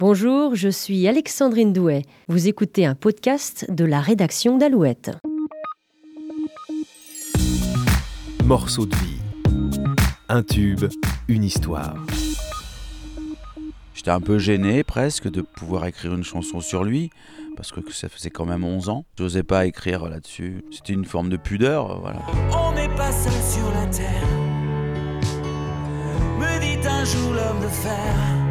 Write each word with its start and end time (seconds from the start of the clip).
Bonjour, 0.00 0.54
je 0.54 0.70
suis 0.70 1.06
Alexandrine 1.06 1.74
Douet. 1.74 2.06
Vous 2.26 2.48
écoutez 2.48 2.86
un 2.86 2.94
podcast 2.94 3.70
de 3.70 3.84
la 3.84 4.00
rédaction 4.00 4.56
d'Alouette. 4.56 5.10
Morceau 8.42 8.86
de 8.86 8.96
vie. 8.96 9.20
Un 10.30 10.42
tube, 10.42 10.86
une 11.28 11.44
histoire. 11.44 11.96
J'étais 13.92 14.10
un 14.10 14.22
peu 14.22 14.38
gêné 14.38 14.84
presque 14.84 15.30
de 15.30 15.42
pouvoir 15.42 15.84
écrire 15.84 16.14
une 16.14 16.24
chanson 16.24 16.60
sur 16.60 16.82
lui, 16.82 17.10
parce 17.54 17.70
que 17.70 17.80
ça 17.92 18.08
faisait 18.08 18.30
quand 18.30 18.46
même 18.46 18.64
11 18.64 18.88
ans. 18.88 19.04
Je 19.18 19.24
n'osais 19.24 19.42
pas 19.42 19.66
écrire 19.66 20.08
là-dessus. 20.08 20.64
C'était 20.70 20.94
une 20.94 21.04
forme 21.04 21.28
de 21.28 21.36
pudeur, 21.36 22.00
voilà. 22.00 22.20
On 22.58 22.72
n'est 22.72 22.88
pas 22.96 23.12
seul 23.12 23.32
sur 23.42 23.70
la 23.74 23.84
terre, 23.88 24.28
me 26.38 26.58
dit 26.58 26.88
un 26.88 27.04
jour 27.04 27.34
l'homme 27.34 27.60
de 27.60 27.68
fer. 27.68 28.49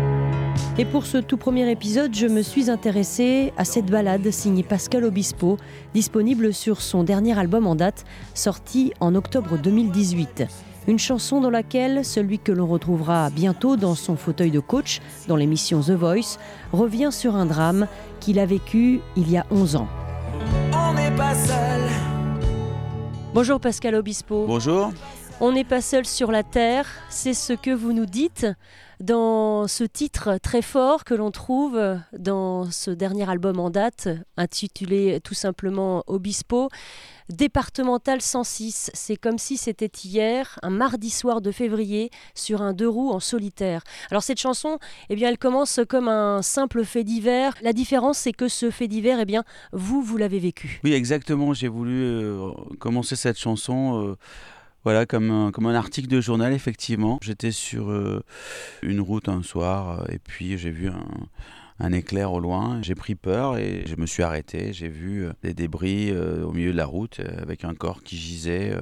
Et 0.77 0.85
pour 0.85 1.05
ce 1.05 1.17
tout 1.17 1.37
premier 1.37 1.69
épisode, 1.69 2.15
je 2.15 2.27
me 2.27 2.41
suis 2.41 2.69
intéressée 2.69 3.51
à 3.57 3.65
cette 3.65 3.87
balade 3.87 4.31
signée 4.31 4.63
Pascal 4.63 5.03
Obispo, 5.03 5.57
disponible 5.93 6.53
sur 6.53 6.81
son 6.81 7.03
dernier 7.03 7.37
album 7.37 7.67
en 7.67 7.75
date, 7.75 8.05
sorti 8.33 8.93
en 9.01 9.15
octobre 9.15 9.57
2018. 9.57 10.45
Une 10.87 10.99
chanson 10.99 11.41
dans 11.41 11.49
laquelle 11.49 12.05
celui 12.05 12.39
que 12.39 12.53
l'on 12.53 12.65
retrouvera 12.65 13.29
bientôt 13.29 13.75
dans 13.75 13.95
son 13.95 14.15
fauteuil 14.15 14.51
de 14.51 14.61
coach 14.61 15.01
dans 15.27 15.35
l'émission 15.35 15.81
The 15.81 15.91
Voice 15.91 16.37
revient 16.71 17.09
sur 17.11 17.35
un 17.35 17.45
drame 17.45 17.87
qu'il 18.21 18.39
a 18.39 18.45
vécu 18.45 19.01
il 19.17 19.29
y 19.29 19.37
a 19.37 19.45
11 19.51 19.75
ans. 19.75 19.87
On 20.73 20.93
n'est 20.93 21.15
pas 21.15 21.35
seul. 21.35 21.81
Bonjour 23.33 23.59
Pascal 23.59 23.95
Obispo. 23.95 24.45
Bonjour. 24.47 24.91
On 25.41 25.51
n'est 25.51 25.63
pas 25.63 25.81
seul 25.81 26.05
sur 26.05 26.31
la 26.31 26.43
terre, 26.43 26.85
c'est 27.09 27.33
ce 27.33 27.53
que 27.53 27.71
vous 27.71 27.93
nous 27.93 28.05
dites 28.05 28.45
dans 28.99 29.67
ce 29.67 29.83
titre 29.83 30.37
très 30.41 30.61
fort 30.61 31.03
que 31.05 31.13
l'on 31.13 31.31
trouve 31.31 31.79
dans 32.17 32.69
ce 32.69 32.91
dernier 32.91 33.29
album 33.29 33.59
en 33.59 33.69
date, 33.69 34.09
intitulé 34.37 35.19
tout 35.23 35.33
simplement 35.33 36.03
Obispo. 36.07 36.69
Départemental 37.29 38.21
106, 38.21 38.89
c'est 38.93 39.15
comme 39.15 39.37
si 39.37 39.55
c'était 39.55 39.91
hier, 40.03 40.57
un 40.63 40.71
mardi 40.71 41.11
soir 41.11 41.41
de 41.41 41.51
février, 41.51 42.09
sur 42.33 42.63
un 42.63 42.73
deux 42.73 42.89
roues 42.89 43.11
en 43.11 43.19
solitaire. 43.19 43.83
Alors 44.09 44.23
cette 44.23 44.39
chanson, 44.39 44.79
eh 45.09 45.15
bien, 45.15 45.29
elle 45.29 45.37
commence 45.37 45.79
comme 45.87 46.07
un 46.07 46.41
simple 46.41 46.83
fait 46.83 47.03
divers. 47.03 47.53
La 47.61 47.71
différence, 47.71 48.17
c'est 48.17 48.33
que 48.33 48.47
ce 48.47 48.71
fait 48.71 48.87
divers, 48.87 49.19
eh 49.19 49.25
bien, 49.25 49.43
vous, 49.71 50.01
vous 50.01 50.17
l'avez 50.17 50.39
vécu. 50.39 50.81
Oui, 50.83 50.93
exactement. 50.93 51.53
J'ai 51.53 51.67
voulu 51.67 52.01
euh, 52.03 52.49
commencer 52.79 53.15
cette 53.15 53.37
chanson. 53.37 54.07
euh, 54.07 54.15
voilà, 54.83 55.05
comme 55.05 55.29
un, 55.31 55.75
article 55.75 56.07
de 56.07 56.21
journal, 56.21 56.53
effectivement. 56.53 57.19
J'étais 57.21 57.51
sur 57.51 57.91
euh, 57.91 58.23
une 58.81 59.01
route 59.01 59.27
un 59.27 59.43
soir 59.43 60.01
euh, 60.01 60.13
et 60.13 60.19
puis 60.19 60.57
j'ai 60.57 60.71
vu 60.71 60.89
un, 61.79 61.91
éclair 61.91 62.31
au 62.31 62.39
loin. 62.39 62.81
J'ai 62.81 62.95
pris 62.95 63.15
peur 63.15 63.57
et 63.57 63.83
je 63.85 63.95
me 63.95 64.05
suis 64.05 64.23
arrêté. 64.23 64.71
J'ai 64.71 64.87
vu 64.87 65.25
euh, 65.25 65.33
des 65.43 65.53
débris 65.53 66.15
au 66.15 66.51
milieu 66.51 66.71
de 66.71 66.77
la 66.77 66.85
route 66.85 67.19
avec 67.41 67.65
un 67.65 67.75
corps 67.75 68.03
qui 68.03 68.17
gisait, 68.17 68.73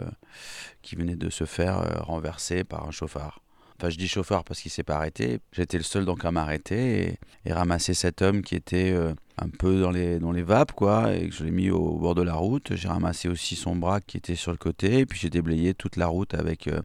qui 0.82 0.96
venait 0.96 1.16
de 1.16 1.30
se 1.30 1.46
faire 1.46 2.06
renverser 2.06 2.64
par 2.64 2.88
un 2.88 2.92
chauffard. 2.92 3.42
Enfin, 3.80 3.90
je 3.90 3.98
dis 3.98 4.08
chauffeur 4.08 4.44
parce 4.44 4.60
qu'il 4.60 4.72
s'est 4.72 4.84
pas 4.84 4.96
arrêté. 4.96 5.40
J'étais 5.52 5.78
le 5.78 5.84
seul 5.84 6.04
donc 6.06 6.26
à 6.26 6.32
m'arrêter 6.32 7.20
et, 7.46 7.54
ramasser 7.54 7.94
cet 7.94 8.22
homme 8.22 8.42
qui 8.42 8.56
était 8.56 8.92
euh, 8.92 9.14
un 9.38 9.50
peu 9.50 9.80
dans 9.80 9.92
les, 9.92 10.20
dans 10.20 10.32
les 10.32 10.42
vapes, 10.42 10.72
quoi, 10.72 11.14
et 11.14 11.30
je 11.32 11.44
l'ai 11.44 11.52
mis 11.52 11.70
au 11.70 11.98
bord 11.98 12.16
de 12.16 12.24
la 12.24 12.34
route. 12.34 12.76
J'ai 12.76 12.88
ramassé 12.88 13.30
aussi 13.30 13.56
son 13.56 13.76
bras 13.76 14.02
qui 14.02 14.18
était 14.18 14.36
sur 14.36 14.52
le 14.52 14.58
côté, 14.58 15.00
et 15.00 15.06
puis 15.06 15.20
j'ai 15.20 15.30
déblayé 15.30 15.74
toute 15.76 15.96
la 15.96 16.08
route 16.08 16.34
avec 16.34 16.68
euh, 16.68 16.82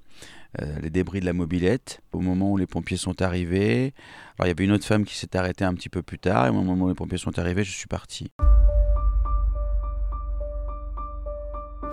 euh, 0.60 0.78
les 0.82 0.90
débris 0.90 1.20
de 1.20 1.26
la 1.26 1.32
mobilette. 1.32 2.00
Au 2.12 2.20
moment 2.20 2.52
où 2.52 2.58
les 2.58 2.66
pompiers 2.66 2.98
sont 2.98 3.22
arrivés, 3.22 3.94
alors 4.38 4.46
il 4.46 4.48
y 4.48 4.50
avait 4.50 4.64
une 4.64 4.72
autre 4.72 4.86
femme 4.86 5.04
qui 5.04 5.16
s'est 5.16 5.34
arrêtée 5.34 5.64
un 5.64 5.74
petit 5.74 5.88
peu 5.88 6.02
plus 6.02 6.18
tard, 6.18 6.46
et 6.46 6.50
au 6.50 6.62
moment 6.62 6.84
où 6.84 6.88
les 6.88 6.94
pompiers 6.94 7.18
sont 7.18 7.38
arrivés, 7.38 7.64
je 7.64 7.72
suis 7.72 7.88
parti. 7.88 8.30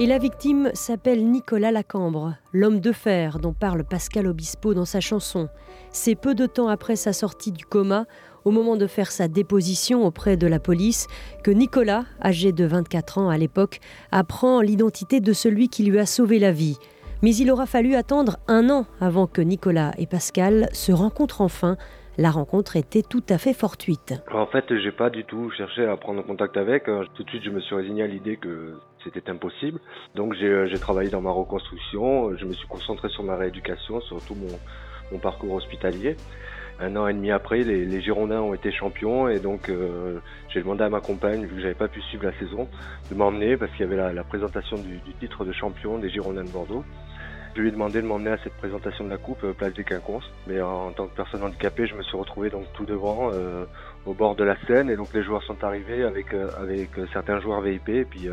Et 0.02 0.06
la 0.06 0.18
victime 0.18 0.72
s'appelle 0.76 1.26
Nicolas 1.26 1.72
Lacambre, 1.72 2.36
l'homme 2.54 2.80
de 2.80 2.94
fer 2.94 3.38
dont 3.38 3.52
parle 3.52 3.84
Pascal 3.84 4.28
Obispo 4.28 4.74
dans 4.74 4.86
sa 4.86 5.02
chanson. 5.02 5.50
C'est 5.92 6.16
peu 6.16 6.36
de 6.36 6.46
temps 6.46 6.70
après 6.70 6.96
sa 6.96 7.12
sortie 7.12 7.52
du 7.52 7.66
coma, 7.66 8.06
au 8.46 8.52
moment 8.52 8.78
de 8.78 8.88
faire 8.88 9.12
sa 9.12 9.28
déposition 9.28 10.06
auprès 10.06 10.38
de 10.38 10.48
la 10.48 10.60
police, 10.60 11.08
que 11.44 11.52
Nicolas, 11.52 12.06
âgé 12.24 12.54
de 12.54 12.64
24 12.64 13.18
ans 13.18 13.28
à 13.28 13.38
l'époque, 13.38 13.82
apprend 14.14 14.62
l'identité 14.62 15.20
de 15.20 15.34
celui 15.34 15.68
qui 15.68 15.84
lui 15.84 16.00
a 16.00 16.06
sauvé 16.06 16.40
la 16.40 16.54
vie. 16.54 16.78
Mais 17.22 17.36
il 17.36 17.52
aura 17.52 17.66
fallu 17.66 17.96
attendre 17.96 18.38
un 18.48 18.70
an 18.70 18.86
avant 19.02 19.28
que 19.28 19.42
Nicolas 19.42 19.92
et 19.98 20.08
Pascal 20.08 20.70
se 20.72 20.94
rencontrent 20.94 21.42
enfin. 21.42 21.76
La 22.18 22.32
rencontre 22.32 22.78
était 22.78 23.02
tout 23.02 23.24
à 23.30 23.38
fait 23.38 23.54
fortuite. 23.54 24.14
En 24.34 24.46
fait, 24.48 24.64
j'ai 24.82 24.92
pas 24.94 25.10
du 25.10 25.26
tout 25.26 25.52
cherché 25.52 25.86
à 25.86 25.98
prendre 25.98 26.22
contact 26.26 26.56
avec. 26.56 26.88
Euh, 26.88 27.04
Tout 27.16 27.24
de 27.24 27.30
suite, 27.30 27.44
je 27.44 27.50
me 27.50 27.60
suis 27.60 27.76
résigné 27.76 28.04
à 28.04 28.08
l'idée 28.08 28.38
que 28.38 28.76
c'était 29.04 29.30
impossible. 29.30 29.80
Donc, 30.16 30.34
j'ai 30.34 30.48
euh, 30.48 30.68
j'ai 30.68 30.80
travaillé 30.80 31.10
dans 31.10 31.22
ma 31.22 31.32
reconstruction. 31.32 32.36
Je 32.38 32.46
me 32.46 32.54
suis 32.54 32.68
concentré 32.68 33.10
sur 33.10 33.24
ma 33.24 33.36
rééducation, 33.36 34.02
sur 34.02 34.24
tout 34.26 34.36
mon, 34.36 34.60
mon 35.12 35.20
parcours 35.20 35.54
hospitalier. 35.54 36.16
Un 36.82 36.96
an 36.96 37.08
et 37.08 37.14
demi 37.14 37.30
après, 37.30 37.64
les, 37.64 37.86
les 37.86 38.02
Girondins 38.02 38.40
ont 38.40 38.54
été 38.54 38.72
champions 38.72 39.28
et 39.28 39.40
donc 39.40 39.68
euh, 39.68 40.20
j'ai 40.48 40.62
demandé 40.62 40.84
à 40.86 40.90
ma 40.90 41.02
compagne, 41.02 41.46
vu 41.46 41.56
que 41.56 41.62
j'avais 41.62 41.74
pas 41.74 41.90
pu 41.90 42.02
suivre 42.04 42.24
la 42.24 42.32
saison, 42.40 42.70
de 43.12 43.16
m'emmener 43.16 43.58
parce 43.58 43.70
qu'il 43.72 43.82
y 43.82 43.84
avait 43.84 43.98
la, 43.98 44.14
la 44.14 44.24
présentation 44.24 44.78
du, 44.78 44.98
du 45.00 45.14
titre 45.20 45.44
de 45.44 45.52
champion 45.52 45.98
des 45.98 46.10
Girondins 46.10 46.46
de 46.46 46.50
Bordeaux. 46.50 46.86
Je 47.56 47.62
lui 47.62 47.70
ai 47.70 47.72
demandé 47.72 48.02
de 48.02 48.08
m'emmener 48.08 48.30
à 48.30 48.38
cette 48.44 48.54
présentation 48.54 49.04
de 49.04 49.10
la 49.10 49.18
coupe 49.18 49.44
euh, 49.44 49.52
place 49.54 49.74
des 49.74 49.84
Quinconces. 49.84 50.30
Mais 50.48 50.62
en, 50.62 50.92
tant 50.92 51.08
que 51.08 51.16
personne 51.16 51.44
handicapée, 51.44 51.88
je 51.88 51.96
me 51.96 52.04
suis 52.04 52.16
retrouvé 52.16 52.50
donc 52.50 52.66
tout 52.74 52.86
devant, 52.86 53.32
euh, 53.34 53.66
au 54.06 54.14
bord 54.14 54.36
de 54.36 54.46
la 54.46 54.56
scène, 54.66 54.90
et 54.90 54.96
donc 54.96 55.14
les 55.14 55.24
joueurs 55.24 55.44
sont 55.44 55.62
arrivés 55.64 56.04
avec 56.04 56.34
euh, 56.34 56.50
avec 56.58 56.92
certains 57.12 57.42
joueurs 57.42 57.60
VIP, 57.62 57.90
et 57.90 58.06
puis 58.06 58.30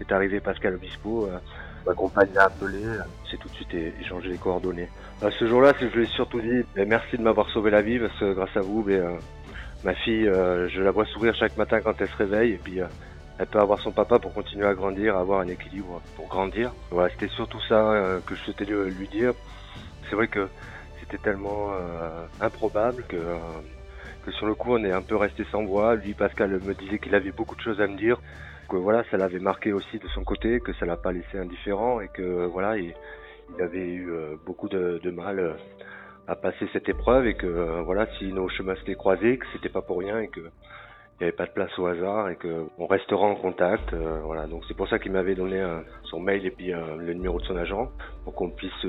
est 0.00 0.12
arrivé 0.12 0.40
Pascal 0.40 0.74
Obispo. 0.74 1.26
euh, 1.26 1.38
ma 1.86 1.94
compagne 1.94 2.28
l'a 2.34 2.44
appelé, 2.44 2.84
euh, 2.84 3.02
c'est 3.30 3.38
tout 3.38 3.48
de 3.48 3.54
suite 3.54 3.74
échangé 4.00 4.28
les 4.28 4.36
coordonnées. 4.38 4.88
Euh, 5.22 5.30
ce 5.38 5.46
jour-là, 5.46 5.72
je 5.80 5.86
lui 5.86 6.04
ai 6.04 6.06
surtout 6.08 6.40
dit 6.40 6.62
eh, 6.76 6.84
merci 6.84 7.16
de 7.16 7.22
m'avoir 7.22 7.48
sauvé 7.50 7.70
la 7.70 7.82
vie 7.82 7.98
parce 7.98 8.18
que 8.18 8.32
grâce 8.32 8.56
à 8.56 8.60
vous, 8.60 8.82
ben, 8.82 9.00
euh, 9.00 9.16
ma 9.84 9.94
fille, 9.94 10.28
euh, 10.28 10.68
je 10.68 10.80
la 10.82 10.90
vois 10.90 11.06
sourire 11.06 11.34
chaque 11.34 11.56
matin 11.56 11.80
quand 11.80 11.94
elle 12.00 12.08
se 12.08 12.16
réveille, 12.16 12.52
et 12.52 12.60
puis 12.62 12.80
euh, 12.80 12.86
elle 13.38 13.46
peut 13.46 13.60
avoir 13.60 13.80
son 13.80 13.92
papa 13.92 14.18
pour 14.18 14.34
continuer 14.34 14.66
à 14.66 14.74
grandir, 14.74 15.16
à 15.16 15.20
avoir 15.20 15.40
un 15.40 15.48
équilibre 15.48 16.02
pour 16.16 16.28
grandir. 16.28 16.72
Voilà, 16.90 17.08
c'était 17.10 17.32
surtout 17.34 17.60
ça 17.68 17.90
euh, 17.92 18.20
que 18.26 18.34
je 18.34 18.40
souhaitais 18.42 18.64
lui, 18.66 18.90
lui 18.90 19.08
dire. 19.08 19.32
C'est 20.08 20.16
vrai 20.16 20.28
que 20.28 20.48
c'était 21.00 21.18
tellement 21.18 21.70
euh, 21.72 22.26
improbable 22.40 23.04
que, 23.08 23.16
euh, 23.16 23.36
que 24.26 24.30
sur 24.32 24.46
le 24.46 24.54
coup 24.54 24.74
on 24.74 24.84
est 24.84 24.92
un 24.92 25.02
peu 25.02 25.16
resté 25.16 25.44
sans 25.50 25.64
voix. 25.64 25.94
Lui, 25.94 26.12
Pascal 26.12 26.50
me 26.50 26.74
disait 26.74 26.98
qu'il 26.98 27.14
avait 27.14 27.32
beaucoup 27.32 27.56
de 27.56 27.62
choses 27.62 27.80
à 27.80 27.86
me 27.86 27.96
dire. 27.96 28.20
Que 28.70 28.76
voilà, 28.76 29.02
ça 29.10 29.16
l'avait 29.16 29.40
marqué 29.40 29.72
aussi 29.72 29.98
de 29.98 30.06
son 30.14 30.22
côté, 30.22 30.60
que 30.60 30.72
ça 30.74 30.86
l'a 30.86 30.96
pas 30.96 31.10
laissé 31.10 31.36
indifférent 31.36 32.00
et 32.00 32.06
que 32.06 32.46
voilà, 32.46 32.78
il, 32.78 32.94
avait 33.58 33.84
eu 33.84 34.12
euh, 34.12 34.36
beaucoup 34.46 34.68
de, 34.68 35.10
mal 35.10 35.40
euh, 35.40 35.54
à 36.28 36.36
passer 36.36 36.68
cette 36.72 36.88
épreuve 36.88 37.26
et 37.26 37.34
que 37.34 37.48
euh, 37.48 37.82
voilà, 37.82 38.06
si 38.16 38.32
nos 38.32 38.48
chemins 38.48 38.76
s'étaient 38.76 38.94
croisés, 38.94 39.38
que 39.38 39.46
c'était 39.52 39.70
pas 39.70 39.82
pour 39.82 39.98
rien 39.98 40.20
et 40.20 40.28
que 40.28 40.40
il 40.40 41.24
n'y 41.24 41.28
avait 41.28 41.36
pas 41.36 41.46
de 41.46 41.50
place 41.50 41.76
au 41.80 41.86
hasard 41.86 42.30
et 42.30 42.36
que 42.36 42.66
on 42.78 42.86
restera 42.86 43.26
en 43.26 43.34
contact. 43.34 43.92
voilà, 44.24 44.46
donc 44.46 44.62
c'est 44.68 44.74
pour 44.74 44.88
ça 44.88 44.98
qu'il 44.98 45.12
m'avait 45.12 45.34
donné 45.34 45.62
son 46.04 46.18
mail 46.18 46.46
et 46.46 46.50
puis 46.50 46.72
le 46.72 47.12
numéro 47.12 47.38
de 47.40 47.44
son 47.44 47.56
agent 47.56 47.90
pour 48.24 48.34
qu'on 48.34 48.48
puisse 48.48 48.86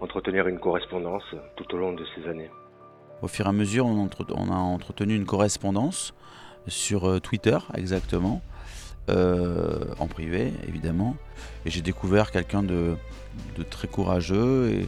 entretenir 0.00 0.48
une 0.48 0.60
correspondance 0.60 1.24
tout 1.56 1.74
au 1.74 1.76
long 1.76 1.92
de 1.92 2.06
ces 2.14 2.26
années. 2.26 2.50
Au 3.20 3.28
fur 3.28 3.44
et 3.44 3.48
à 3.50 3.52
mesure, 3.52 3.84
on, 3.84 4.06
a 4.06 4.56
entretenu 4.56 5.14
une 5.14 5.26
correspondance 5.26 6.14
sur 6.68 7.20
Twitter, 7.20 7.58
exactement, 7.76 8.40
euh, 9.08 9.84
en 9.98 10.06
privé, 10.06 10.52
évidemment. 10.66 11.16
Et 11.64 11.70
j'ai 11.70 11.80
découvert 11.80 12.30
quelqu'un 12.30 12.62
de, 12.62 12.96
très 13.70 13.88
courageux 13.88 14.86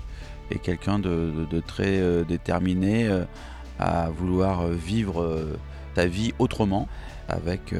et, 0.50 0.58
quelqu'un 0.58 0.98
de, 0.98 1.60
très 1.66 2.00
euh, 2.00 2.24
déterminé 2.24 3.06
euh, 3.06 3.24
à 3.78 4.10
vouloir 4.10 4.66
vivre 4.66 5.46
sa 5.94 6.06
vie 6.06 6.32
autrement, 6.38 6.88
avec 7.28 7.74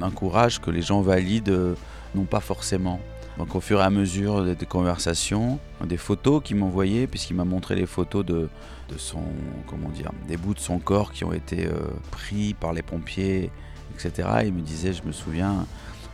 un 0.00 0.10
courage 0.10 0.60
que 0.60 0.70
les 0.70 0.82
gens 0.82 1.00
valident 1.00 1.48
euh, 1.48 1.74
n'ont 2.14 2.24
pas 2.24 2.40
forcément. 2.40 3.00
Donc 3.38 3.56
au 3.56 3.60
fur 3.60 3.80
et 3.80 3.82
à 3.82 3.90
mesure 3.90 4.44
des, 4.44 4.66
conversations, 4.66 5.58
des 5.84 5.96
photos 5.96 6.40
qu'il 6.44 6.56
m'envoyait, 6.56 7.08
puisqu'il 7.08 7.34
m'a 7.34 7.44
montré 7.44 7.74
les 7.74 7.86
photos 7.86 8.24
de, 8.24 8.48
de 8.88 8.98
son, 8.98 9.22
comment 9.66 9.88
dire, 9.88 10.12
des 10.28 10.36
bouts 10.36 10.54
de 10.54 10.60
son 10.60 10.78
corps 10.78 11.10
qui 11.10 11.24
ont 11.24 11.32
été 11.32 11.68
pris 12.12 12.54
par 12.54 12.72
les 12.72 12.82
pompiers, 12.82 13.50
etc. 13.92 14.28
Il 14.44 14.54
me 14.54 14.60
disait, 14.60 14.92
je 14.92 15.02
me 15.04 15.12
souviens, 15.12 15.66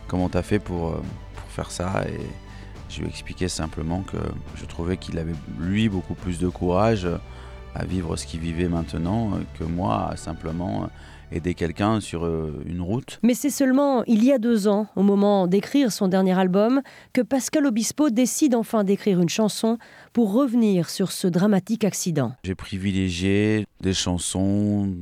comment 0.08 0.28
t'as 0.28 0.42
fait 0.42 0.58
pour, 0.58 0.88
euh, 0.88 1.02
pour 1.36 1.50
faire 1.50 1.70
ça 1.70 2.04
Et 2.08 2.20
je 2.88 3.00
lui 3.00 3.08
expliquais 3.08 3.48
simplement 3.48 4.02
que 4.02 4.18
je 4.56 4.64
trouvais 4.64 4.96
qu'il 4.96 5.18
avait, 5.18 5.34
lui, 5.58 5.88
beaucoup 5.88 6.14
plus 6.14 6.38
de 6.38 6.48
courage 6.48 7.08
à 7.74 7.84
vivre 7.84 8.16
ce 8.16 8.26
qu'il 8.26 8.40
vivait 8.40 8.68
maintenant 8.68 9.30
que 9.58 9.64
moi, 9.64 10.08
à 10.10 10.16
simplement 10.16 10.88
aider 11.32 11.54
quelqu'un 11.54 12.00
sur 12.00 12.24
euh, 12.24 12.62
une 12.66 12.80
route. 12.80 13.18
Mais 13.22 13.34
c'est 13.34 13.50
seulement 13.50 14.04
il 14.04 14.24
y 14.24 14.32
a 14.32 14.38
deux 14.38 14.68
ans, 14.68 14.86
au 14.96 15.02
moment 15.02 15.46
d'écrire 15.46 15.92
son 15.92 16.08
dernier 16.08 16.38
album, 16.38 16.82
que 17.12 17.20
Pascal 17.20 17.66
Obispo 17.66 18.10
décide 18.10 18.54
enfin 18.54 18.84
d'écrire 18.84 19.20
une 19.20 19.28
chanson 19.28 19.78
pour 20.12 20.32
revenir 20.32 20.90
sur 20.90 21.12
ce 21.12 21.26
dramatique 21.26 21.84
accident. 21.84 22.32
J'ai 22.44 22.54
privilégié 22.54 23.66
des 23.80 23.94
chansons 23.94 24.92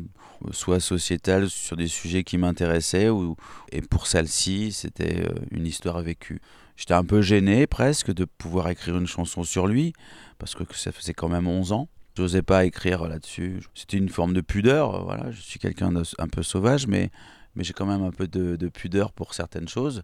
soit 0.52 0.81
sociétales 0.81 1.50
sur 1.50 1.76
des 1.76 1.88
sujets 1.88 2.25
qui 2.25 2.38
m'intéressaient, 2.38 3.08
ou, 3.08 3.37
et 3.73 3.82
pour 3.82 4.06
celle-ci, 4.06 4.73
c'était 4.73 5.26
euh, 5.26 5.35
une 5.50 5.67
histoire 5.67 6.00
vécue. 6.00 6.40
J'étais 6.76 6.94
un 6.94 7.05
peu 7.05 7.23
gêné 7.23 7.67
presque 7.67 8.12
de 8.12 8.25
pouvoir 8.25 8.69
écrire 8.69 8.96
une 8.96 9.06
chanson 9.06 9.43
sur 9.43 9.67
lui, 9.67 9.93
parce 10.38 10.55
que 10.55 10.62
ça 10.75 10.93
faisait 10.93 11.14
quand 11.14 11.29
même 11.29 11.49
11 11.49 11.73
ans. 11.73 11.88
Je 12.17 12.23
n'osais 12.23 12.43
pas 12.43 12.64
écrire 12.64 13.06
là-dessus. 13.06 13.61
C'était 13.75 13.96
une 13.96 14.08
forme 14.08 14.32
de 14.32 14.40
pudeur, 14.40 15.05
voilà. 15.05 15.31
Je 15.31 15.40
suis 15.40 15.58
quelqu'un 15.58 15.93
d'un 15.93 16.29
peu 16.31 16.43
sauvage, 16.43 16.87
mais, 16.87 17.11
mais 17.55 17.64
j'ai 17.64 17.73
quand 17.73 17.87
même 17.87 18.02
un 18.02 18.11
peu 18.11 18.26
de, 18.26 18.56
de, 18.56 18.69
pudeur 18.69 19.12
pour 19.12 19.35
certaines 19.35 19.69
choses. 19.69 20.02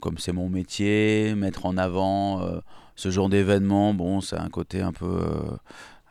Comme 0.00 0.18
c'est 0.18 0.32
mon 0.32 0.48
métier, 0.48 1.34
mettre 1.34 1.66
en 1.66 1.76
avant 1.76 2.42
euh, 2.42 2.60
ce 2.96 3.10
genre 3.10 3.28
d'événement, 3.28 3.94
bon, 3.94 4.20
c'est 4.20 4.38
un 4.38 4.48
côté 4.48 4.80
un 4.80 4.92
peu, 4.92 5.06
euh, 5.06 5.56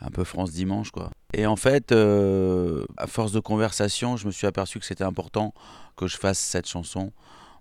un 0.02 0.10
peu 0.10 0.24
France 0.24 0.52
Dimanche, 0.52 0.92
quoi. 0.92 1.12
Et 1.34 1.46
en 1.46 1.56
fait, 1.56 1.92
euh, 1.92 2.86
à 2.98 3.06
force 3.06 3.32
de 3.32 3.40
conversation, 3.40 4.18
je 4.18 4.26
me 4.26 4.32
suis 4.32 4.48
aperçu 4.48 4.80
que 4.80 4.86
c'était 4.86 5.04
important 5.04 5.54
que 5.96 6.08
je 6.08 6.18
fasse 6.18 6.40
cette 6.40 6.68
chanson 6.68 7.12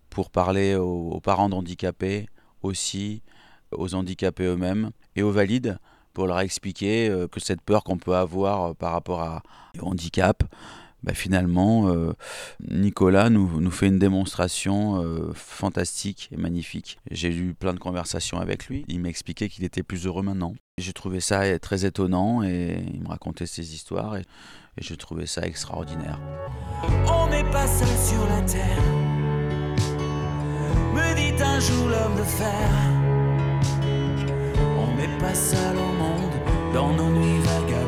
pour 0.09 0.31
parler 0.31 0.75
aux, 0.75 1.21
parents 1.21 1.51
d'handicapés 1.51 2.29
aussi, 2.63 3.23
aux 3.73 3.95
handicapés 3.95 4.45
eux-mêmes 4.45 4.91
et 5.17 5.23
aux 5.23 5.31
valides 5.31 5.79
pour 6.15 6.27
leur 6.27 6.41
expliquer 6.41 7.11
euh, 7.11 7.29
que 7.29 7.41
cette 7.41 7.61
peur 7.61 7.85
qu'on 7.85 7.99
peut 7.99 8.17
avoir 8.17 8.71
euh, 8.71 8.75
par 8.75 8.93
rapport 8.93 9.21
à, 9.21 9.43
au 9.81 9.87
handicap, 9.87 10.43
bah, 11.03 11.15
finalement, 11.15 11.89
euh, 11.89 12.13
Nicolas 12.69 13.31
nous, 13.31 13.71
fait 13.71 13.87
une 13.87 13.99
démonstration 13.99 15.03
euh, 15.03 15.33
fantastique 15.35 16.29
et 16.33 16.37
magnifique. 16.37 16.99
J'ai 17.11 17.35
eu 17.35 17.55
plein 17.55 17.73
de 17.73 17.79
conversations 17.79 18.39
avec 18.39 18.67
lui. 18.67 18.85
Il 18.89 19.01
m'expliquait 19.01 19.49
qu'il 19.49 19.65
était 19.65 19.83
plus 19.83 20.07
heureux 20.07 20.23
maintenant. 20.23 20.55
J'ai 20.79 20.93
trouvé 20.93 21.21
ça 21.21 21.59
très 21.59 21.85
étonnant 21.85 22.43
et 22.43 22.83
il 22.93 23.03
me 23.03 23.09
racontait 23.09 23.47
ses 23.47 23.75
histoires 23.75 24.17
et, 24.17 24.23
et 24.77 24.83
je 24.83 24.95
trouvais 24.95 25.27
ça 25.27 25.43
extraordinaire. 25.43 26.21
On 27.07 27.29
n'est 27.29 27.49
pas 27.51 27.67
seul 27.67 27.89
sur 27.99 28.25
la 28.29 28.43
terre, 28.43 28.83
me 30.95 31.15
dit 31.15 31.43
un 31.43 31.61
jour 31.61 31.89
l'homme 31.89 32.17
de 32.17 32.23
fer. 32.23 32.71
On 34.79 34.97
n'est 34.97 35.19
pas 35.19 35.35
seul 35.35 35.77
au 35.77 35.93
monde 35.93 36.73
dans 36.75 36.93
nos 36.93 37.11
nuits 37.11 37.41
vagabondes 37.41 37.88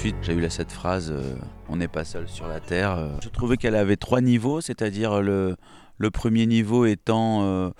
suite, 0.00 0.16
j'ai 0.22 0.32
eu 0.32 0.48
cette 0.48 0.72
phrase 0.72 1.10
euh, 1.10 1.34
On 1.68 1.76
n'est 1.76 1.86
pas 1.86 2.06
seul 2.06 2.26
sur 2.26 2.48
la 2.48 2.58
Terre. 2.58 2.92
Euh. 2.92 3.10
Je 3.22 3.28
trouvais 3.28 3.58
qu'elle 3.58 3.74
avait 3.74 3.98
trois 3.98 4.22
niveaux, 4.22 4.62
c'est-à-dire 4.62 5.20
le, 5.20 5.56
le, 5.98 6.10
premier 6.10 6.46
niveau 6.46 6.86
étant, 6.86 7.42
euh, 7.44 7.70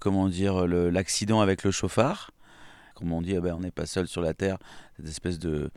comment 0.00 0.30
dire, 0.30 0.66
l'accident 0.66 1.42
avec 1.42 1.64
le 1.64 1.70
chauffard. 1.70 2.30
Comme 2.94 3.12
on 3.12 3.20
dit, 3.20 3.34
eh 3.34 3.40
ben, 3.40 3.54
on 3.54 3.60
n'est 3.60 3.70
pas 3.70 3.84
seul 3.84 4.08
sur 4.08 4.22
la 4.22 4.32
Terre, 4.32 4.56
cette 4.96 5.08
espèce 5.08 5.38
de. 5.38 5.70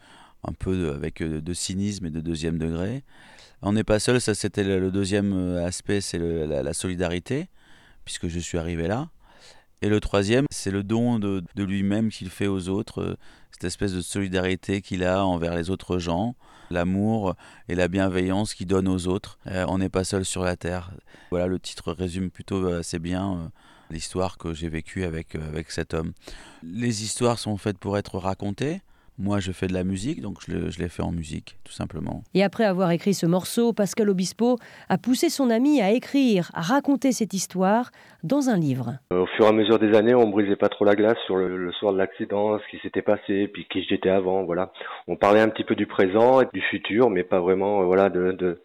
un 0.47 0.53
peu 0.53 0.93
avec 0.93 1.21
de 1.21 1.53
cynisme 1.53 2.05
et 2.05 2.09
de 2.09 2.21
deuxième 2.21 2.57
degré. 2.57 3.03
On 3.61 3.73
n'est 3.73 3.83
pas 3.83 3.99
seul, 3.99 4.21
ça 4.21 4.33
c'était 4.33 4.63
le 4.63 4.91
deuxième 4.91 5.57
aspect, 5.57 5.99
c'est 5.99 6.19
la 6.19 6.73
solidarité, 6.73 7.49
puisque 8.05 8.29
je 8.29 8.39
suis 8.39 8.57
arrivé 8.57 8.87
là. 8.87 9.09
Et 9.81 9.89
le 9.89 9.99
troisième, 9.99 10.45
c'est 10.51 10.71
le 10.71 10.83
don 10.83 11.17
de, 11.17 11.43
de 11.55 11.63
lui-même 11.63 12.09
qu'il 12.09 12.29
fait 12.29 12.47
aux 12.47 12.69
autres, 12.69 13.17
cette 13.51 13.63
espèce 13.63 13.93
de 13.93 14.01
solidarité 14.01 14.81
qu'il 14.81 15.03
a 15.03 15.25
envers 15.25 15.55
les 15.55 15.69
autres 15.69 15.97
gens, 15.97 16.35
l'amour 16.69 17.35
et 17.67 17.75
la 17.75 17.87
bienveillance 17.87 18.53
qu'il 18.53 18.67
donne 18.67 18.87
aux 18.87 19.07
autres. 19.07 19.39
Euh, 19.47 19.65
on 19.67 19.77
n'est 19.77 19.89
pas 19.89 20.03
seul 20.03 20.25
sur 20.25 20.43
la 20.43 20.55
terre. 20.55 20.91
Voilà, 21.31 21.47
le 21.47 21.59
titre 21.59 21.91
résume 21.91 22.29
plutôt 22.31 22.67
assez 22.67 22.99
bien 22.99 23.33
euh, 23.33 23.47
l'histoire 23.89 24.37
que 24.37 24.53
j'ai 24.53 24.69
vécue 24.69 25.03
avec, 25.03 25.35
euh, 25.35 25.47
avec 25.47 25.71
cet 25.71 25.93
homme. 25.93 26.13
Les 26.63 27.03
histoires 27.03 27.39
sont 27.39 27.57
faites 27.57 27.77
pour 27.77 27.97
être 27.97 28.17
racontées. 28.17 28.81
Moi, 29.21 29.39
je 29.39 29.51
fais 29.51 29.67
de 29.67 29.73
la 29.73 29.83
musique, 29.83 30.19
donc 30.19 30.39
je, 30.47 30.79
l'ai 30.79 30.89
fait 30.89 31.03
en 31.03 31.11
musique, 31.11 31.55
tout 31.63 31.71
simplement. 31.71 32.23
Et 32.33 32.43
après 32.43 32.65
avoir 32.65 32.89
écrit 32.89 33.13
ce 33.13 33.27
morceau, 33.27 33.71
Pascal 33.71 34.09
Obispo 34.09 34.57
a 34.89 34.97
poussé 34.97 35.29
son 35.29 35.51
ami 35.51 35.79
à 35.79 35.91
écrire, 35.91 36.49
à 36.55 36.61
raconter 36.61 37.11
cette 37.11 37.35
histoire 37.35 37.91
dans 38.23 38.49
un 38.49 38.57
livre. 38.57 38.93
Au 39.11 39.27
fur 39.27 39.45
et 39.45 39.49
à 39.49 39.51
mesure 39.51 39.77
des 39.77 39.95
années, 39.95 40.15
on 40.15 40.27
brisait 40.27 40.55
pas 40.55 40.69
trop 40.69 40.85
la 40.85 40.95
glace 40.95 41.19
sur 41.27 41.35
le, 41.35 41.55
le 41.55 41.71
soir 41.73 41.93
de 41.93 41.99
l'accident, 41.99 42.57
ce 42.57 42.75
qui 42.75 42.81
s'était 42.81 43.03
passé, 43.03 43.47
puis 43.47 43.67
qui 43.71 43.83
j'étais 43.83 44.09
avant, 44.09 44.43
voilà. 44.43 44.73
On 45.07 45.15
parlait 45.15 45.41
un 45.41 45.49
petit 45.49 45.65
peu 45.65 45.75
du 45.75 45.85
présent 45.85 46.41
et 46.41 46.47
du 46.51 46.61
futur, 46.61 47.11
mais 47.11 47.23
pas 47.23 47.41
vraiment, 47.41 47.83
voilà, 47.83 48.09
de, 48.09 48.31
de 48.31 48.63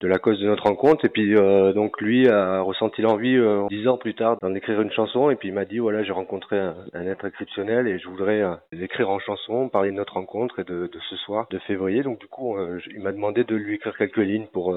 de 0.00 0.08
la 0.08 0.18
cause 0.18 0.40
de 0.40 0.46
notre 0.46 0.64
rencontre. 0.64 1.04
Et 1.04 1.08
puis 1.08 1.36
euh, 1.36 1.72
donc 1.72 2.00
lui 2.00 2.28
a 2.28 2.60
ressenti 2.60 3.02
l'envie 3.02 3.36
euh, 3.36 3.66
dix 3.68 3.86
ans 3.86 3.98
plus 3.98 4.14
tard 4.14 4.36
d'en 4.40 4.54
écrire 4.54 4.80
une 4.80 4.92
chanson. 4.92 5.30
Et 5.30 5.36
puis 5.36 5.48
il 5.48 5.54
m'a 5.54 5.64
dit 5.64 5.78
voilà 5.78 6.02
j'ai 6.02 6.12
rencontré 6.12 6.58
un, 6.58 7.06
être 7.06 7.24
exceptionnel 7.26 7.86
et 7.86 7.98
je 7.98 8.08
voudrais 8.08 8.42
euh, 8.42 8.54
l'écrire 8.72 9.10
en 9.10 9.18
chanson, 9.18 9.68
parler 9.68 9.90
de 9.90 9.96
notre 9.96 10.14
rencontre 10.14 10.60
et 10.60 10.64
de, 10.64 10.86
de 10.86 11.00
ce 11.08 11.16
soir 11.16 11.46
de 11.50 11.58
février. 11.60 12.02
Donc 12.02 12.18
du 12.18 12.26
coup 12.26 12.56
euh, 12.56 12.80
il 12.90 13.00
m'a 13.00 13.12
demandé 13.12 13.44
de 13.44 13.54
lui 13.54 13.74
écrire 13.74 13.96
quelques 13.96 14.16
lignes 14.16 14.46
pour 14.52 14.74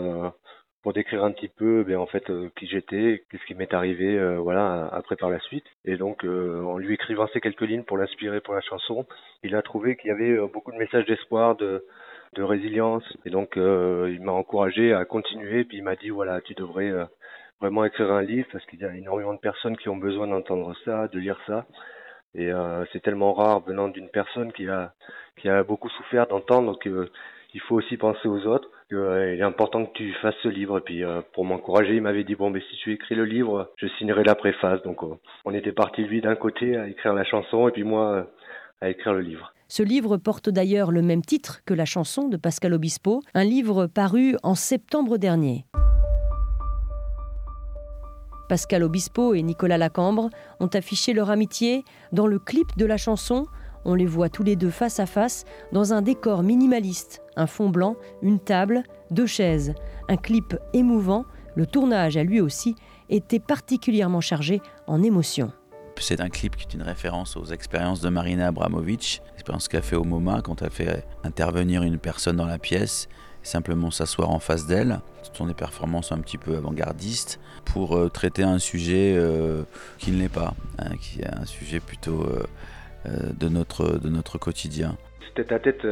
pour 0.84 0.92
décrire 0.92 1.24
un 1.24 1.32
petit 1.32 1.48
peu 1.48 1.84
ben, 1.84 1.98
en 1.98 2.06
fait 2.06 2.26
qui 2.58 2.68
j'étais, 2.68 3.24
qu'est-ce 3.32 3.46
qui 3.46 3.56
m'est 3.56 3.74
arrivé 3.74 4.18
euh, 4.20 4.38
voilà 4.38 4.90
après 4.92 5.16
par 5.16 5.30
la 5.30 5.40
suite 5.40 5.66
et 5.86 5.96
donc 5.96 6.26
euh, 6.26 6.62
en 6.62 6.78
lui 6.78 6.94
écrivant 6.94 7.26
ces 7.34 7.40
quelques 7.40 7.62
lignes 7.62 7.84
pour 7.84 7.98
l'inspirer 7.98 8.42
pour 8.42 8.54
la 8.54 8.62
chanson, 8.62 9.06
il 9.44 9.56
a 9.56 9.62
trouvé 9.62 9.96
qu'il 9.96 10.10
y 10.10 10.12
avait 10.12 10.38
beaucoup 10.50 10.74
de 10.74 10.78
messages 10.78 11.06
d'espoir 11.06 11.56
de 11.56 11.86
de 12.34 12.44
résilience. 12.44 13.04
Et 13.26 13.30
donc 13.30 13.58
euh, 13.58 14.12
il 14.14 14.22
m'a 14.22 14.32
encouragé 14.32 14.94
à 14.94 15.06
continuer. 15.06 15.64
Puis 15.64 15.78
il 15.78 15.84
m'a 15.84 15.96
dit 15.96 16.10
voilà 16.10 16.42
tu 16.42 16.54
devrais 16.54 16.92
euh, 16.92 17.06
vraiment 17.62 17.86
écrire 17.86 18.12
un 18.12 18.22
livre 18.22 18.48
parce 18.52 18.66
qu'il 18.66 18.80
y 18.80 18.86
a 18.86 18.96
énormément 18.96 19.34
de 19.34 19.40
personnes 19.40 19.78
qui 19.78 19.90
ont 19.90 19.96
besoin 19.96 20.28
d'entendre 20.28 20.76
ça 20.86 21.08
de 21.08 21.20
lire 21.20 21.40
ça. 21.48 21.66
Et 22.36 22.52
euh, 22.52 22.84
c'est 22.92 23.02
tellement 23.02 23.34
rare 23.34 23.62
venant 23.62 23.88
d'une 23.88 24.10
personne 24.10 24.52
qui 24.54 24.68
a 24.68 24.94
qui 25.38 25.50
a 25.50 25.64
beaucoup 25.64 25.90
souffert 25.90 26.28
d'entendre 26.28 26.78
que 26.80 27.10
il 27.54 27.62
faut 27.62 27.76
aussi 27.76 27.98
penser 27.98 28.28
aux 28.28 28.48
autres 28.48 28.70
que 28.90 28.96
euh, 28.96 29.34
il 29.34 29.40
est 29.40 29.44
important 29.44 29.86
que 29.86 29.94
tu 29.94 30.12
fasses 30.14 30.36
ce 30.42 30.48
livre. 30.48 30.80
Et 30.80 30.82
puis 30.82 31.04
euh, 31.04 31.22
pour 31.34 31.46
m'encourager 31.46 31.96
il 31.96 32.02
m'avait 32.02 32.24
dit 32.24 32.36
bon 32.36 32.50
mais 32.50 32.62
si 32.62 32.76
tu 32.78 32.92
écris 32.92 33.16
le 33.16 33.26
livre 33.26 33.72
je 33.78 33.88
signerai 34.00 34.24
la 34.24 34.36
préface. 34.36 34.82
Donc 34.84 35.02
on 35.46 35.54
était 35.54 35.72
parti 35.72 36.04
lui 36.04 36.22
d'un 36.22 36.36
côté 36.36 36.76
à 36.76 36.88
écrire 36.88 37.14
la 37.14 37.24
chanson 37.24 37.68
et 37.68 37.72
puis 37.72 37.84
moi 37.84 38.28
à 38.82 38.90
écrire 38.90 39.14
le 39.14 39.22
livre 39.22 39.54
ce 39.74 39.82
livre 39.82 40.18
porte 40.18 40.50
d'ailleurs 40.52 40.92
le 40.92 41.02
même 41.02 41.24
titre 41.24 41.62
que 41.66 41.74
la 41.74 41.86
chanson 41.86 42.28
de 42.28 42.38
Pascal 42.38 42.76
Obispo, 42.76 43.24
un 43.34 43.44
livre 43.44 43.88
paru 43.88 44.36
en 44.44 44.54
septembre 44.54 45.18
dernier. 45.18 45.66
Pascal 48.48 48.84
Obispo 48.84 49.34
et 49.34 49.42
Nicolas 49.42 49.80
Lacambre 49.80 50.30
ont 50.60 50.68
affiché 50.68 51.14
leur 51.14 51.32
amitié 51.32 51.86
dans 52.12 52.28
le 52.28 52.38
clip 52.38 52.78
de 52.78 52.86
la 52.86 52.98
chanson. 52.98 53.48
On 53.84 53.96
les 53.96 54.06
voit 54.06 54.30
tous 54.30 54.44
les 54.44 54.56
deux 54.56 54.70
face 54.70 55.00
à 55.00 55.08
face 55.08 55.44
dans 55.72 55.92
un 55.92 56.04
décor 56.04 56.44
minimaliste, 56.44 57.24
un 57.36 57.48
fond 57.48 57.70
blanc, 57.70 57.96
une 58.22 58.40
table, 58.40 58.84
deux 59.10 59.26
chaises, 59.26 59.74
un 60.08 60.18
clip 60.18 60.56
émouvant. 60.74 61.26
Le 61.56 61.66
tournage 61.66 62.16
a 62.16 62.24
lui 62.24 62.42
aussi 62.42 62.76
été 63.10 63.40
particulièrement 63.40 64.22
chargé 64.22 64.62
en 64.86 65.02
émotions. 65.02 65.52
C'est 65.98 66.20
un 66.20 66.30
clip 66.30 66.56
qui 66.58 66.68
est 66.68 66.74
une 66.74 66.82
référence 66.82 67.38
aux 67.38 67.46
expériences 67.46 68.02
de 68.02 68.10
Marina 68.10 68.48
Abramovic, 68.48 69.22
l'expérience 69.32 69.68
qu'elle 69.70 69.84
fait 69.84 69.96
au 69.96 70.04
MoMA 70.04 70.42
quand 70.44 70.62
elle 70.62 70.70
fait 70.70 71.06
intervenir 71.24 71.84
une 71.84 71.98
personne 71.98 72.36
dans 72.36 72.46
la 72.46 72.58
pièce, 72.58 73.08
simplement 73.42 73.90
s'asseoir 73.90 74.30
en 74.30 74.40
face 74.40 74.68
d'elle. 74.68 75.00
Ce 75.22 75.30
sont 75.34 75.48
des 75.48 75.54
performances 75.54 76.12
un 76.12 76.20
petit 76.20 76.38
peu 76.38 76.58
avant-gardistes 76.58 77.40
pour 77.66 77.96
euh, 77.96 78.10
traiter 78.10 78.44
un 78.44 78.60
sujet 78.60 79.16
euh, 79.16 79.64
qui 79.98 80.12
ne 80.12 80.20
l'est 80.20 80.34
pas, 80.34 80.56
hein, 80.78 80.98
qui 81.00 81.22
est 81.22 81.34
un 81.34 81.46
sujet 81.46 81.80
plutôt 81.80 82.26
euh, 82.26 83.34
de, 83.40 83.48
notre, 83.48 83.98
de 83.98 84.10
notre 84.10 84.38
quotidien. 84.38 84.98
Tête 85.36 85.52
à 85.52 85.60
tête, 85.60 85.88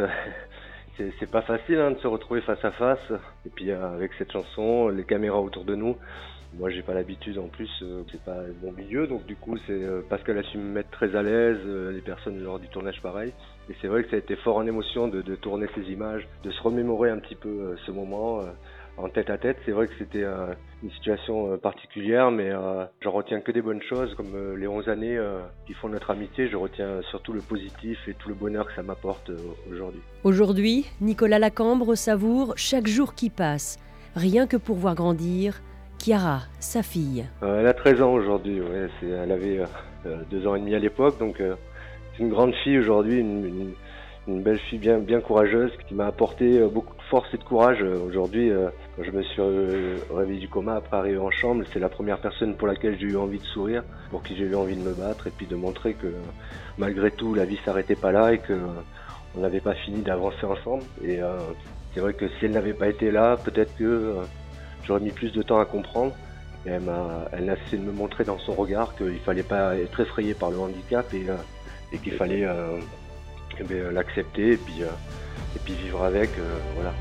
c'est 0.97 1.31
pas 1.31 1.41
facile 1.41 1.79
hein, 1.79 1.91
de 1.91 1.99
se 1.99 2.07
retrouver 2.07 2.41
face 2.41 2.63
à 2.63 2.71
face, 2.71 3.11
et 3.45 3.49
puis 3.49 3.71
avec 3.71 4.11
cette 4.17 4.31
chanson, 4.31 4.89
les 4.89 5.03
caméras 5.03 5.39
autour 5.39 5.63
de 5.63 5.75
nous, 5.75 5.95
moi 6.57 6.69
j'ai 6.69 6.81
pas 6.81 6.93
l'habitude 6.93 7.37
en 7.37 7.47
plus 7.47 7.69
euh, 7.81 8.03
c'est 8.11 8.21
pas 8.23 8.41
mon 8.61 8.71
milieu 8.71 9.07
donc 9.07 9.25
du 9.25 9.35
coup 9.35 9.57
c'est 9.67 9.83
euh, 9.83 10.01
parce 10.09 10.23
qu'elle 10.23 10.37
a 10.37 10.43
su 10.43 10.57
me 10.57 10.71
mettre 10.71 10.89
très 10.91 11.15
à 11.15 11.23
l'aise 11.23 11.57
euh, 11.65 11.91
les 11.91 12.01
personnes 12.01 12.41
lors 12.43 12.59
du 12.59 12.67
tournage 12.67 13.01
pareil. 13.01 13.31
Et 13.69 13.75
c'est 13.81 13.87
vrai 13.87 14.03
que 14.03 14.09
ça 14.09 14.15
a 14.15 14.19
été 14.19 14.35
fort 14.35 14.57
en 14.57 14.65
émotion 14.65 15.07
de, 15.07 15.21
tourner 15.35 15.67
ces 15.75 15.91
images 15.91 16.27
de 16.43 16.51
se 16.51 16.61
remémorer 16.61 17.09
un 17.09 17.19
petit 17.19 17.35
peu 17.35 17.49
euh, 17.49 17.75
ce 17.85 17.91
moment 17.91 18.41
en 18.97 19.07
tête 19.07 19.29
à 19.29 19.37
tête. 19.37 19.57
C'est 19.65 19.71
vrai 19.71 19.87
que 19.87 19.93
c'était 19.97 20.25
une 20.83 20.91
situation 20.91 21.57
particulière 21.57 22.31
mais 22.31 22.49
euh, 22.49 22.85
je 22.99 23.07
retiens 23.07 23.39
que 23.39 23.51
des 23.51 23.61
bonnes 23.61 23.81
choses 23.83 24.13
comme 24.15 24.57
les 24.57 24.67
11 24.67 24.89
années 24.89 25.19
qui 25.65 25.73
font 25.73 25.89
notre 25.89 26.11
amitié. 26.11 26.49
Je 26.49 26.57
retiens 26.57 27.01
surtout 27.09 27.33
le 27.33 27.41
positif 27.41 27.97
et 28.07 28.13
tout 28.13 28.29
le 28.29 28.35
bonheur 28.35 28.67
que 28.67 28.73
ça 28.73 28.83
m'apporte 28.83 29.31
aujourd'hui. 29.71 30.01
Aujourd'hui 30.23 30.85
Nicolas 30.99 31.39
Lacambre 31.39 31.95
savoure 31.95 32.53
chaque 32.57 32.87
jour 32.87 33.15
qui 33.15 33.29
passe. 33.29 33.79
Rien 34.15 34.45
que 34.45 34.57
pour 34.57 34.75
voir 34.75 34.95
grandir 34.95 35.61
Chiara, 36.01 36.41
sa 36.59 36.81
fille. 36.81 37.27
Euh, 37.43 37.59
elle 37.59 37.67
a 37.67 37.75
13 37.75 38.01
ans 38.01 38.13
aujourd'hui, 38.13 38.59
elle 39.03 39.31
avait 39.31 39.59
euh, 40.07 40.17
deux 40.31 40.47
ans 40.47 40.55
et 40.55 40.59
demi 40.59 40.73
à 40.73 40.79
l'époque, 40.79 41.19
donc 41.19 41.39
euh, 41.39 41.53
c'est 42.11 42.23
une 42.23 42.31
grande 42.31 42.55
fille 42.63 42.79
aujourd'hui, 42.79 43.19
une, 43.19 43.75
belle 44.25 44.57
fille 44.57 44.79
bien, 44.79 45.21
courageuse 45.21 45.71
qui 45.87 45.93
m'a 45.93 46.07
apporté 46.07 46.57
euh, 46.57 46.69
beaucoup 46.69 46.95
de 46.95 47.01
force 47.03 47.31
et 47.35 47.37
de 47.37 47.43
courage. 47.43 47.83
Aujourd'hui, 47.83 48.49
euh, 48.49 48.69
quand 48.97 49.03
je 49.03 49.11
me 49.11 49.21
suis 49.21 49.41
réveillé 50.11 50.39
du 50.39 50.47
coma 50.47 50.77
après 50.77 50.97
arriver 50.97 51.19
en 51.19 51.29
chambre, 51.29 51.63
c'est 51.71 51.79
la 51.79 51.89
première 51.89 52.17
personne 52.17 52.55
pour 52.55 52.67
laquelle 52.67 52.97
j'ai 52.99 53.05
eu 53.05 53.17
envie 53.17 53.37
de 53.37 53.45
sourire, 53.45 53.83
pour 54.09 54.23
qui 54.23 54.35
j'ai 54.35 54.45
eu 54.45 54.55
envie 54.55 54.75
de 54.75 54.81
me 54.81 54.93
battre 54.93 55.27
et 55.27 55.31
puis 55.31 55.45
de 55.45 55.55
montrer 55.55 55.93
que 55.93 56.07
malgré 56.79 57.11
tout 57.11 57.35
la 57.35 57.45
vie 57.45 57.59
s'arrêtait 57.63 57.95
pas 57.95 58.11
là 58.11 58.33
et 58.33 58.39
que 58.39 58.57
on 59.37 59.41
n'avait 59.41 59.61
pas 59.61 59.75
fini 59.75 60.01
d'avancer 60.01 60.45
ensemble. 60.45 60.83
Et 61.03 61.19
c'est 61.93 61.99
vrai 61.99 62.13
que 62.13 62.27
si 62.27 62.45
elle 62.45 62.51
n'avait 62.51 62.73
pas 62.73 62.87
été 62.87 63.11
là, 63.11 63.37
peut-être 63.37 63.75
que 63.77 64.15
j'aurais 64.83 64.99
mis 64.99 65.11
plus 65.11 65.31
de 65.31 65.41
temps 65.41 65.59
à 65.59 65.65
comprendre. 65.65 66.13
Et 66.65 66.69
elle 66.69 66.81
m'a, 66.81 67.25
elle 67.31 67.49
a 67.49 67.53
essayé 67.53 67.77
de 67.77 67.83
me 67.83 67.91
montrer 67.91 68.23
dans 68.23 68.37
son 68.37 68.53
regard 68.53 68.95
qu'il 68.95 69.19
fallait 69.19 69.41
pas 69.43 69.75
être 69.75 69.99
effrayé 69.99 70.35
par 70.35 70.51
le 70.51 70.59
handicap 70.59 71.11
et, 71.13 71.25
et 71.91 71.97
qu'il 71.97 72.13
fallait 72.13 72.47
eh 73.59 73.91
l'accepter 73.91 74.51
et 74.51 74.57
puis, 74.57 74.81
et 74.81 75.59
puis 75.63 75.73
vivre 75.73 76.03
avec. 76.03 76.29
voilà. 76.75 76.93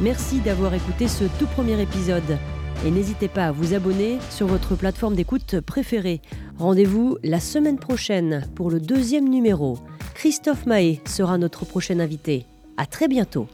Merci 0.00 0.40
d'avoir 0.40 0.74
écouté 0.74 1.08
ce 1.08 1.24
tout 1.38 1.46
premier 1.46 1.80
épisode. 1.80 2.38
Et 2.84 2.90
n'hésitez 2.90 3.28
pas 3.28 3.46
à 3.46 3.52
vous 3.52 3.74
abonner 3.74 4.18
sur 4.30 4.46
votre 4.46 4.76
plateforme 4.76 5.14
d'écoute 5.14 5.60
préférée. 5.60 6.20
Rendez-vous 6.58 7.16
la 7.24 7.40
semaine 7.40 7.78
prochaine 7.78 8.46
pour 8.54 8.70
le 8.70 8.80
deuxième 8.80 9.28
numéro. 9.28 9.78
Christophe 10.14 10.66
Mahé 10.66 11.00
sera 11.06 11.38
notre 11.38 11.64
prochain 11.64 11.98
invité. 12.00 12.44
À 12.76 12.84
très 12.84 13.08
bientôt. 13.08 13.48